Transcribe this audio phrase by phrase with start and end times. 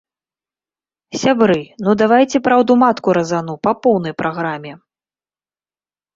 [1.23, 1.57] Сябры,
[1.87, 4.73] ну давайце праўду-матку разану па поўнай праграме.